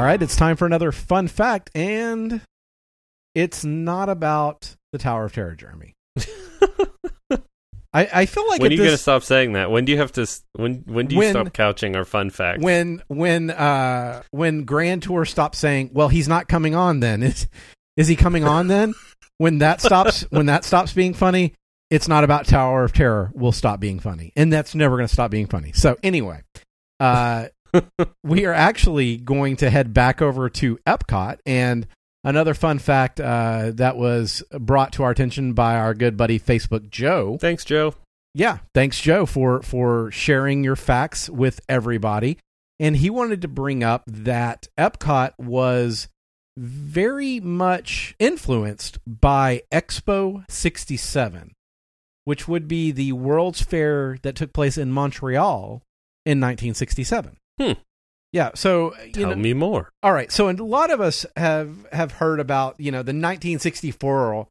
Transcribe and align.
All 0.00 0.06
right, 0.06 0.22
it's 0.22 0.34
time 0.34 0.56
for 0.56 0.64
another 0.64 0.92
fun 0.92 1.28
fact, 1.28 1.68
and 1.74 2.40
it's 3.34 3.66
not 3.66 4.08
about 4.08 4.74
the 4.92 4.98
Tower 4.98 5.26
of 5.26 5.34
Terror, 5.34 5.54
Jeremy. 5.54 5.92
I, 7.92 8.08
I 8.10 8.24
feel 8.24 8.48
like 8.48 8.62
when 8.62 8.70
are 8.70 8.72
you 8.72 8.78
going 8.78 8.92
to 8.92 8.96
stop 8.96 9.22
saying 9.22 9.52
that? 9.52 9.70
When 9.70 9.84
do 9.84 9.92
you 9.92 9.98
have 9.98 10.10
to? 10.12 10.26
When 10.54 10.84
when 10.86 11.06
do 11.06 11.16
you 11.16 11.18
When- 11.18 11.32
stop 11.34 11.52
couching 11.52 11.96
our 11.96 12.06
fun 12.06 12.30
facts? 12.30 12.62
when 12.62 13.02
when 13.08 13.50
uh 13.50 14.22
when 14.30 14.64
Grand 14.64 15.02
Tour 15.02 15.26
stops 15.26 15.58
saying, 15.58 15.90
"Well, 15.92 16.08
he's 16.08 16.28
not 16.28 16.48
coming 16.48 16.74
on," 16.74 17.00
then 17.00 17.22
is 17.24 17.46
is 17.98 18.08
he 18.08 18.16
coming 18.16 18.44
on 18.44 18.68
then? 18.68 18.94
when 19.36 19.58
that 19.58 19.82
stops 19.82 20.22
when 20.30 20.46
that 20.46 20.64
stops 20.64 20.94
being 20.94 21.12
funny, 21.12 21.52
it's 21.90 22.08
not 22.08 22.24
about 22.24 22.46
Tower 22.46 22.84
of 22.84 22.94
Terror. 22.94 23.32
Will 23.34 23.52
stop 23.52 23.80
being 23.80 24.00
funny, 24.00 24.32
and 24.34 24.50
that's 24.50 24.74
never 24.74 24.96
going 24.96 25.08
to 25.08 25.12
stop 25.12 25.30
being 25.30 25.46
funny. 25.46 25.72
So 25.72 25.98
anyway, 26.02 26.40
uh, 27.00 27.48
we 28.24 28.44
are 28.46 28.52
actually 28.52 29.16
going 29.16 29.56
to 29.56 29.70
head 29.70 29.92
back 29.94 30.20
over 30.22 30.48
to 30.50 30.78
Epcot 30.86 31.38
and. 31.46 31.86
Another 32.22 32.52
fun 32.52 32.78
fact 32.78 33.18
uh, 33.18 33.70
that 33.76 33.96
was 33.96 34.42
brought 34.52 34.92
to 34.92 35.02
our 35.04 35.10
attention 35.10 35.54
by 35.54 35.76
our 35.76 35.94
good 35.94 36.18
buddy 36.18 36.38
Facebook 36.38 36.90
Joe 36.90 37.38
Thanks, 37.40 37.64
Joe. 37.64 37.94
yeah 38.34 38.58
thanks 38.74 39.00
joe 39.00 39.24
for 39.24 39.62
for 39.62 40.10
sharing 40.10 40.62
your 40.62 40.76
facts 40.76 41.30
with 41.30 41.60
everybody 41.66 42.36
and 42.78 42.98
he 42.98 43.08
wanted 43.08 43.40
to 43.40 43.48
bring 43.48 43.82
up 43.82 44.02
that 44.06 44.68
epcot 44.76 45.30
was 45.38 46.08
very 46.58 47.40
much 47.40 48.14
influenced 48.18 48.98
by 49.06 49.62
expo 49.72 50.44
67 50.50 51.52
which 52.24 52.46
would 52.46 52.68
be 52.68 52.90
the 52.92 53.12
world's 53.12 53.62
fair 53.62 54.18
that 54.22 54.34
took 54.36 54.52
place 54.52 54.76
in 54.76 54.92
montreal 54.92 55.82
in 56.26 56.38
1967 56.38 57.38
Hmm. 57.60 57.72
yeah 58.32 58.50
so 58.54 58.94
Tell 59.12 59.30
know, 59.30 59.36
me 59.36 59.52
more. 59.54 59.90
all 60.02 60.12
right. 60.12 60.32
So 60.32 60.48
a 60.48 60.52
lot 60.52 60.90
of 60.90 61.00
us 61.00 61.26
have 61.36 61.86
have 61.92 62.12
heard 62.12 62.40
about, 62.40 62.76
you 62.78 62.90
know, 62.90 62.98
the 63.02 63.12
1964 63.12 64.46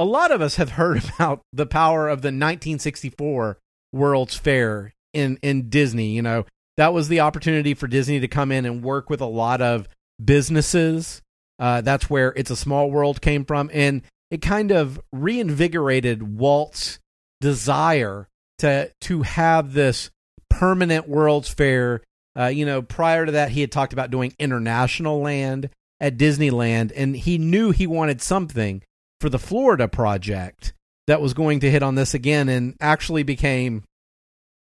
a 0.00 0.04
lot 0.04 0.30
of 0.30 0.40
us 0.40 0.56
have 0.56 0.70
heard 0.70 1.02
about 1.16 1.40
the 1.52 1.66
power 1.66 2.08
of 2.08 2.22
the 2.22 2.28
1964 2.28 3.58
World's 3.92 4.36
Fair 4.36 4.94
in 5.12 5.38
in 5.42 5.68
Disney, 5.68 6.10
you 6.10 6.22
know. 6.22 6.44
That 6.76 6.92
was 6.94 7.08
the 7.08 7.20
opportunity 7.20 7.74
for 7.74 7.88
Disney 7.88 8.20
to 8.20 8.28
come 8.28 8.52
in 8.52 8.64
and 8.64 8.84
work 8.84 9.10
with 9.10 9.20
a 9.20 9.26
lot 9.26 9.60
of 9.60 9.88
businesses. 10.24 11.20
Uh, 11.58 11.80
that's 11.80 12.08
where 12.08 12.32
It's 12.36 12.52
a 12.52 12.56
Small 12.56 12.88
World 12.88 13.20
came 13.20 13.44
from 13.44 13.68
and 13.72 14.02
it 14.30 14.40
kind 14.42 14.70
of 14.70 15.00
reinvigorated 15.12 16.38
Walt's 16.38 17.00
desire 17.40 18.28
to 18.58 18.92
to 19.00 19.22
have 19.22 19.72
this 19.72 20.10
permanent 20.58 21.08
World's 21.08 21.48
Fair 21.48 22.02
uh, 22.38 22.46
you 22.46 22.64
know, 22.64 22.82
prior 22.82 23.26
to 23.26 23.32
that, 23.32 23.50
he 23.50 23.60
had 23.60 23.72
talked 23.72 23.92
about 23.92 24.12
doing 24.12 24.32
international 24.38 25.20
land 25.20 25.70
at 26.00 26.16
Disneyland, 26.16 26.92
and 26.94 27.16
he 27.16 27.36
knew 27.36 27.72
he 27.72 27.86
wanted 27.86 28.22
something 28.22 28.82
for 29.20 29.28
the 29.28 29.40
Florida 29.40 29.88
project 29.88 30.72
that 31.08 31.20
was 31.20 31.34
going 31.34 31.60
to 31.60 31.70
hit 31.70 31.82
on 31.82 31.96
this 31.96 32.14
again, 32.14 32.48
and 32.48 32.76
actually 32.80 33.24
became 33.24 33.82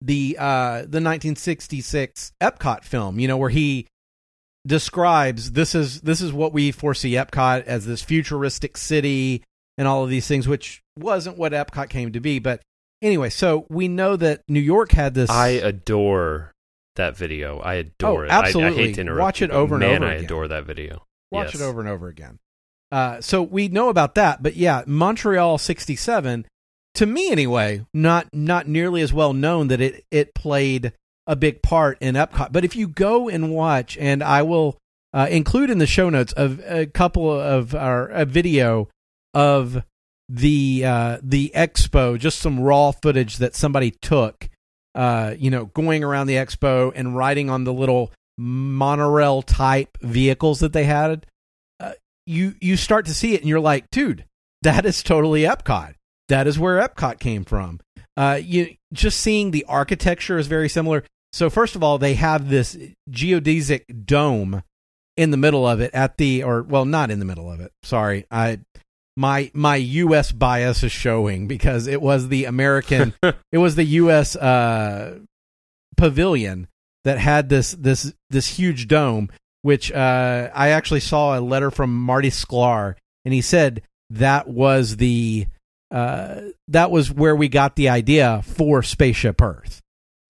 the 0.00 0.36
uh, 0.38 0.82
the 0.82 1.02
1966 1.02 2.32
Epcot 2.40 2.84
film. 2.84 3.18
You 3.18 3.26
know, 3.26 3.36
where 3.36 3.50
he 3.50 3.88
describes 4.64 5.52
this 5.52 5.74
is 5.74 6.02
this 6.02 6.20
is 6.20 6.32
what 6.32 6.52
we 6.52 6.70
foresee 6.70 7.12
Epcot 7.12 7.64
as 7.64 7.84
this 7.84 8.02
futuristic 8.02 8.76
city 8.76 9.42
and 9.76 9.88
all 9.88 10.04
of 10.04 10.10
these 10.10 10.28
things, 10.28 10.46
which 10.46 10.82
wasn't 10.96 11.36
what 11.36 11.52
Epcot 11.52 11.88
came 11.88 12.12
to 12.12 12.20
be, 12.20 12.38
but. 12.38 12.60
Anyway, 13.02 13.28
so 13.30 13.66
we 13.68 13.88
know 13.88 14.16
that 14.16 14.42
New 14.48 14.60
York 14.60 14.92
had 14.92 15.14
this. 15.14 15.28
I 15.30 15.48
adore 15.48 16.52
that 16.96 17.16
video. 17.16 17.58
I 17.60 17.74
adore 17.74 18.22
Oh, 18.22 18.24
it. 18.26 18.30
I- 18.30 18.36
I, 18.36 18.38
absolutely. 18.46 18.86
hate 18.86 18.94
to 18.94 19.00
interrupt. 19.02 19.20
Watch 19.20 19.42
it 19.42 19.50
over 19.50 19.74
and 19.74 19.80
man, 19.80 20.02
over 20.02 20.12
I 20.12 20.14
adore 20.16 20.48
that 20.48 20.64
video. 20.64 21.04
Watch 21.30 21.52
Yes. 21.52 21.60
it 21.60 21.64
over 21.64 21.80
and 21.80 21.88
over 21.88 22.08
again. 22.08 22.38
Uh, 22.90 23.20
so 23.20 23.42
we 23.42 23.68
know 23.68 23.88
about 23.88 24.14
that, 24.14 24.42
but 24.42 24.54
yeah, 24.56 24.82
Montreal 24.86 25.58
'67, 25.58 26.46
to 26.94 27.04
me 27.06 27.30
anyway, 27.30 27.84
not 27.92 28.28
not 28.32 28.68
nearly 28.68 29.02
as 29.02 29.12
well 29.12 29.32
known 29.34 29.68
that 29.68 29.80
it 29.80 30.04
it 30.10 30.34
played 30.34 30.92
a 31.26 31.34
big 31.36 31.60
part 31.62 31.98
in 32.00 32.14
Epcot. 32.14 32.52
But 32.52 32.64
if 32.64 32.76
you 32.76 32.86
go 32.86 33.28
and 33.28 33.50
watch, 33.52 33.98
and 33.98 34.22
I 34.22 34.42
will 34.42 34.78
uh, 35.12 35.26
include 35.28 35.68
in 35.68 35.78
the 35.78 35.86
show 35.86 36.08
notes 36.08 36.32
of 36.34 36.60
a 36.64 36.86
couple 36.86 37.28
of 37.30 37.74
our 37.74 38.06
a 38.08 38.24
video 38.24 38.88
of 39.34 39.82
the 40.28 40.84
uh, 40.84 41.18
the 41.22 41.52
expo, 41.54 42.18
just 42.18 42.38
some 42.40 42.60
raw 42.60 42.90
footage 42.90 43.38
that 43.38 43.54
somebody 43.54 43.90
took. 43.90 44.48
Uh, 44.94 45.34
you 45.38 45.50
know, 45.50 45.66
going 45.66 46.02
around 46.02 46.26
the 46.26 46.36
expo 46.36 46.90
and 46.94 47.16
riding 47.16 47.50
on 47.50 47.64
the 47.64 47.72
little 47.72 48.12
monorail 48.38 49.42
type 49.42 49.98
vehicles 50.00 50.60
that 50.60 50.72
they 50.72 50.84
had. 50.84 51.26
Uh, 51.78 51.92
you 52.26 52.54
you 52.60 52.76
start 52.76 53.06
to 53.06 53.14
see 53.14 53.34
it 53.34 53.40
and 53.40 53.48
you're 53.48 53.60
like, 53.60 53.90
dude, 53.90 54.24
that 54.62 54.86
is 54.86 55.02
totally 55.02 55.42
Epcot. 55.42 55.94
That 56.28 56.46
is 56.46 56.58
where 56.58 56.80
Epcot 56.80 57.18
came 57.18 57.44
from. 57.44 57.80
Uh, 58.16 58.40
you 58.42 58.74
just 58.92 59.20
seeing 59.20 59.50
the 59.50 59.66
architecture 59.68 60.38
is 60.38 60.46
very 60.46 60.68
similar. 60.68 61.04
So 61.32 61.50
first 61.50 61.76
of 61.76 61.82
all, 61.82 61.98
they 61.98 62.14
have 62.14 62.48
this 62.48 62.76
geodesic 63.10 64.06
dome 64.06 64.62
in 65.16 65.30
the 65.30 65.36
middle 65.36 65.66
of 65.66 65.80
it 65.80 65.92
at 65.94 66.16
the 66.16 66.42
or 66.42 66.62
well, 66.62 66.84
not 66.84 67.10
in 67.10 67.18
the 67.18 67.24
middle 67.24 67.50
of 67.50 67.60
it. 67.60 67.72
Sorry, 67.82 68.26
I 68.30 68.60
my 69.16 69.50
my 69.54 69.76
U.S. 69.76 70.32
bias 70.32 70.82
is 70.82 70.92
showing 70.92 71.46
because 71.46 71.86
it 71.86 72.00
was 72.02 72.28
the 72.28 72.44
American, 72.44 73.14
it 73.52 73.58
was 73.58 73.74
the 73.76 73.84
U.S. 73.84 74.36
Uh, 74.36 75.18
pavilion 75.96 76.68
that 77.04 77.18
had 77.18 77.48
this 77.48 77.72
this 77.72 78.12
this 78.30 78.46
huge 78.58 78.88
dome. 78.88 79.28
Which 79.62 79.90
uh, 79.90 80.48
I 80.54 80.68
actually 80.68 81.00
saw 81.00 81.36
a 81.36 81.40
letter 81.40 81.72
from 81.72 81.92
Marty 81.92 82.30
Sklar, 82.30 82.94
and 83.24 83.34
he 83.34 83.40
said 83.40 83.82
that 84.10 84.46
was 84.46 84.98
the 84.98 85.48
uh, 85.90 86.42
that 86.68 86.92
was 86.92 87.10
where 87.10 87.34
we 87.34 87.48
got 87.48 87.74
the 87.74 87.88
idea 87.88 88.42
for 88.44 88.84
Spaceship 88.84 89.42
Earth. 89.42 89.80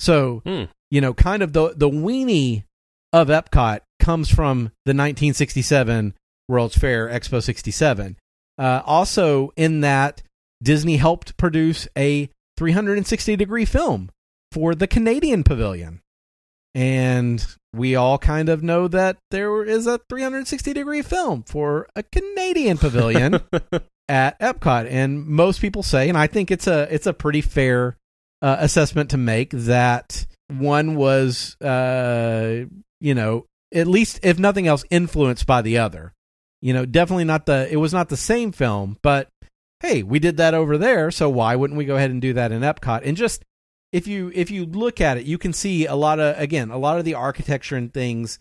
So 0.00 0.40
Hmm. 0.46 0.64
you 0.90 1.02
know, 1.02 1.12
kind 1.12 1.42
of 1.42 1.52
the 1.52 1.74
the 1.76 1.90
weenie 1.90 2.64
of 3.12 3.28
Epcot 3.28 3.80
comes 4.00 4.30
from 4.30 4.70
the 4.86 4.94
1967 4.94 6.14
World's 6.48 6.76
Fair 6.76 7.06
Expo 7.08 7.42
67. 7.42 8.16
Uh, 8.58 8.82
also, 8.84 9.52
in 9.56 9.80
that 9.80 10.22
Disney 10.62 10.96
helped 10.96 11.36
produce 11.36 11.86
a 11.96 12.30
360 12.56 13.36
degree 13.36 13.64
film 13.64 14.10
for 14.52 14.74
the 14.74 14.86
Canadian 14.86 15.44
Pavilion, 15.44 16.00
and 16.74 17.46
we 17.74 17.94
all 17.94 18.18
kind 18.18 18.48
of 18.48 18.62
know 18.62 18.88
that 18.88 19.18
there 19.30 19.62
is 19.62 19.86
a 19.86 20.00
360 20.08 20.72
degree 20.72 21.02
film 21.02 21.42
for 21.42 21.86
a 21.94 22.02
Canadian 22.02 22.78
Pavilion 22.78 23.40
at 24.08 24.38
Epcot, 24.40 24.86
and 24.90 25.26
most 25.26 25.60
people 25.60 25.82
say, 25.82 26.08
and 26.08 26.16
I 26.16 26.26
think 26.26 26.50
it's 26.50 26.66
a 26.66 26.92
it's 26.92 27.06
a 27.06 27.12
pretty 27.12 27.42
fair 27.42 27.96
uh, 28.42 28.56
assessment 28.60 29.10
to 29.10 29.16
make 29.16 29.50
that 29.50 30.26
one 30.48 30.96
was, 30.96 31.60
uh, 31.60 32.64
you 33.00 33.14
know, 33.14 33.46
at 33.74 33.86
least 33.86 34.20
if 34.22 34.38
nothing 34.38 34.66
else, 34.66 34.84
influenced 34.90 35.46
by 35.46 35.62
the 35.62 35.78
other. 35.78 36.12
You 36.62 36.72
know, 36.72 36.86
definitely 36.86 37.24
not 37.24 37.46
the. 37.46 37.68
It 37.70 37.76
was 37.76 37.92
not 37.92 38.08
the 38.08 38.16
same 38.16 38.52
film, 38.52 38.98
but 39.02 39.28
hey, 39.80 40.02
we 40.02 40.18
did 40.18 40.38
that 40.38 40.54
over 40.54 40.78
there, 40.78 41.10
so 41.10 41.28
why 41.28 41.54
wouldn't 41.56 41.78
we 41.78 41.84
go 41.84 41.96
ahead 41.96 42.10
and 42.10 42.20
do 42.20 42.32
that 42.32 42.52
in 42.52 42.62
Epcot? 42.62 43.02
And 43.04 43.16
just 43.16 43.44
if 43.92 44.06
you 44.06 44.32
if 44.34 44.50
you 44.50 44.64
look 44.64 45.00
at 45.00 45.18
it, 45.18 45.26
you 45.26 45.38
can 45.38 45.52
see 45.52 45.86
a 45.86 45.94
lot 45.94 46.18
of 46.18 46.38
again 46.38 46.70
a 46.70 46.78
lot 46.78 46.98
of 46.98 47.04
the 47.04 47.14
architecture 47.14 47.76
and 47.76 47.92
things 47.92 48.38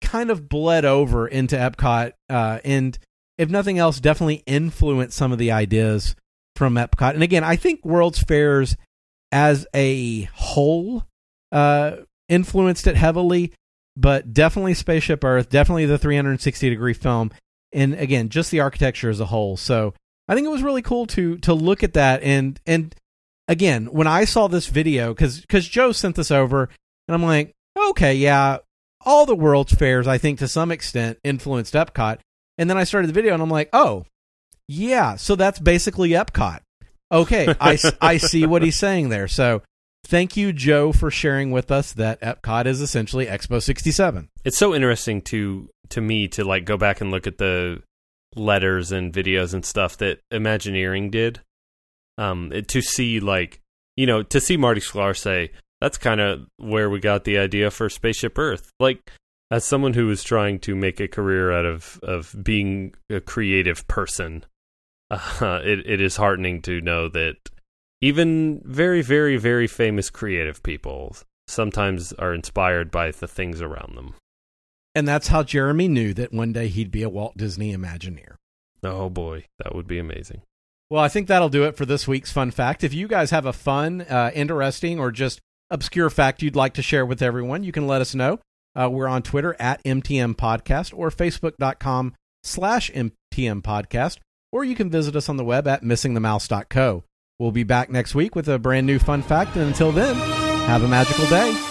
kind 0.00 0.30
of 0.30 0.48
bled 0.48 0.84
over 0.84 1.28
into 1.28 1.56
Epcot, 1.56 2.12
uh, 2.28 2.58
and 2.64 2.98
if 3.38 3.48
nothing 3.48 3.78
else, 3.78 4.00
definitely 4.00 4.42
influenced 4.46 5.16
some 5.16 5.32
of 5.32 5.38
the 5.38 5.52
ideas 5.52 6.14
from 6.56 6.74
Epcot. 6.74 7.14
And 7.14 7.22
again, 7.22 7.44
I 7.44 7.56
think 7.56 7.84
World's 7.84 8.22
Fairs 8.22 8.76
as 9.32 9.66
a 9.74 10.22
whole 10.34 11.04
uh, 11.52 11.96
influenced 12.28 12.86
it 12.86 12.96
heavily, 12.96 13.52
but 14.00 14.32
definitely 14.32 14.74
Spaceship 14.74 15.22
Earth, 15.22 15.50
definitely 15.50 15.86
the 15.86 15.98
360 15.98 16.70
degree 16.70 16.94
film, 16.94 17.30
and 17.72 17.94
again, 17.94 18.28
just 18.28 18.50
the 18.50 18.60
architecture 18.60 19.10
as 19.10 19.20
a 19.20 19.26
whole. 19.26 19.56
So 19.56 19.94
I 20.30 20.34
think 20.34 20.46
it 20.46 20.50
was 20.50 20.62
really 20.62 20.82
cool 20.82 21.06
to 21.08 21.38
to 21.38 21.52
look 21.52 21.82
at 21.82 21.94
that 21.94 22.22
and 22.22 22.60
and 22.64 22.94
again 23.48 23.86
when 23.86 24.06
I 24.06 24.24
saw 24.24 24.46
this 24.46 24.68
video 24.68 25.12
because 25.12 25.40
because 25.40 25.66
Joe 25.66 25.90
sent 25.90 26.14
this 26.14 26.30
over 26.30 26.70
and 27.08 27.14
I'm 27.14 27.22
like 27.24 27.52
okay 27.76 28.14
yeah 28.14 28.58
all 29.04 29.26
the 29.26 29.34
World's 29.34 29.74
Fairs 29.74 30.06
I 30.06 30.18
think 30.18 30.38
to 30.38 30.46
some 30.46 30.70
extent 30.70 31.18
influenced 31.24 31.74
Epcot. 31.74 32.18
And 32.58 32.70
then 32.70 32.76
I 32.76 32.84
started 32.84 33.08
the 33.08 33.12
video 33.12 33.34
and 33.34 33.42
I'm 33.42 33.50
like 33.50 33.70
oh 33.72 34.04
yeah 34.68 35.16
so 35.16 35.34
that's 35.34 35.58
basically 35.58 36.10
Epcot. 36.10 36.60
Okay 37.10 37.52
I 37.60 37.76
I 38.00 38.18
see 38.18 38.46
what 38.46 38.62
he's 38.62 38.78
saying 38.78 39.08
there. 39.08 39.26
So 39.26 39.62
thank 40.10 40.36
you 40.36 40.52
Joe 40.52 40.92
for 40.92 41.10
sharing 41.10 41.50
with 41.50 41.70
us 41.70 41.92
that 41.94 42.20
Epcot 42.20 42.66
is 42.66 42.80
essentially 42.80 43.26
Expo 43.26 43.62
67 43.62 44.28
it's 44.44 44.58
so 44.58 44.74
interesting 44.74 45.22
to 45.22 45.70
to 45.90 46.00
me 46.00 46.28
to 46.28 46.44
like 46.44 46.64
go 46.64 46.76
back 46.76 47.00
and 47.00 47.10
look 47.10 47.26
at 47.26 47.38
the 47.38 47.82
letters 48.36 48.92
and 48.92 49.12
videos 49.12 49.54
and 49.54 49.64
stuff 49.64 49.96
that 49.98 50.20
Imagineering 50.30 51.10
did. 51.10 51.40
Um, 52.18 52.52
it- 52.52 52.68
to 52.68 52.80
see 52.80 53.20
like 53.20 53.60
you 53.96 54.06
know 54.06 54.22
to 54.22 54.40
see 54.40 54.56
Marty 54.56 54.80
Sklar 54.80 55.16
say 55.16 55.50
that's 55.80 55.98
kind 55.98 56.20
of 56.20 56.46
where 56.58 56.90
we 56.90 57.00
got 57.00 57.24
the 57.24 57.38
idea 57.38 57.70
for 57.70 57.88
Spaceship 57.88 58.38
Earth. 58.38 58.70
Like 58.78 59.10
as 59.50 59.64
someone 59.64 59.94
who 59.94 60.10
is 60.10 60.22
trying 60.22 60.60
to 60.60 60.76
make 60.76 61.00
a 61.00 61.08
career 61.08 61.50
out 61.52 61.66
of 61.66 61.98
of 62.02 62.34
being 62.42 62.94
a 63.08 63.20
creative 63.20 63.86
person, 63.88 64.44
uh, 65.10 65.60
it 65.64 65.80
it 65.86 66.00
is 66.00 66.16
heartening 66.16 66.62
to 66.62 66.80
know 66.80 67.08
that 67.08 67.36
even 68.00 68.62
very 68.64 69.02
very 69.02 69.36
very 69.36 69.66
famous 69.66 70.10
creative 70.10 70.62
people 70.62 71.16
sometimes 71.46 72.12
are 72.14 72.32
inspired 72.32 72.90
by 72.90 73.10
the 73.10 73.28
things 73.28 73.60
around 73.60 73.96
them. 73.96 74.14
And 74.94 75.06
that's 75.06 75.28
how 75.28 75.42
Jeremy 75.42 75.88
knew 75.88 76.14
that 76.14 76.32
one 76.32 76.52
day 76.52 76.68
he'd 76.68 76.90
be 76.90 77.02
a 77.02 77.08
Walt 77.08 77.36
Disney 77.36 77.74
Imagineer. 77.74 78.34
Oh 78.82 79.08
boy, 79.08 79.46
that 79.58 79.74
would 79.74 79.86
be 79.86 79.98
amazing. 79.98 80.42
Well, 80.88 81.02
I 81.02 81.08
think 81.08 81.28
that'll 81.28 81.48
do 81.48 81.64
it 81.64 81.76
for 81.76 81.86
this 81.86 82.08
week's 82.08 82.32
fun 82.32 82.50
fact. 82.50 82.82
If 82.82 82.92
you 82.92 83.06
guys 83.06 83.30
have 83.30 83.46
a 83.46 83.52
fun, 83.52 84.00
uh, 84.02 84.32
interesting, 84.34 84.98
or 84.98 85.12
just 85.12 85.40
obscure 85.70 86.10
fact 86.10 86.42
you'd 86.42 86.56
like 86.56 86.74
to 86.74 86.82
share 86.82 87.06
with 87.06 87.22
everyone, 87.22 87.62
you 87.62 87.70
can 87.70 87.86
let 87.86 88.00
us 88.00 88.14
know. 88.14 88.40
Uh, 88.74 88.88
we're 88.90 89.06
on 89.06 89.22
Twitter 89.22 89.54
at 89.60 89.82
MTM 89.84 90.34
Podcast 90.34 90.92
or 90.96 91.10
Facebook.com 91.10 92.14
slash 92.42 92.90
MTM 92.90 93.62
Podcast, 93.62 94.18
or 94.50 94.64
you 94.64 94.74
can 94.74 94.90
visit 94.90 95.14
us 95.14 95.28
on 95.28 95.36
the 95.36 95.44
web 95.44 95.68
at 95.68 95.82
missingthemouse.co. 95.82 97.04
We'll 97.40 97.52
be 97.52 97.64
back 97.64 97.88
next 97.88 98.14
week 98.14 98.36
with 98.36 98.48
a 98.48 98.58
brand 98.58 98.86
new 98.86 98.98
fun 98.98 99.22
fact, 99.22 99.56
and 99.56 99.66
until 99.66 99.92
then, 99.92 100.14
have 100.66 100.82
a 100.82 100.88
magical 100.88 101.24
day. 101.24 101.69